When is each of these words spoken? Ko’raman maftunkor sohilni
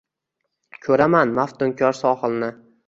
Ko’raman 0.87 1.37
maftunkor 1.41 2.03
sohilni 2.03 2.53